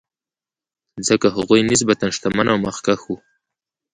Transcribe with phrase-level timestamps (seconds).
[1.07, 3.15] ځکه هغوی نسبتا شتمن او مخکښ وو.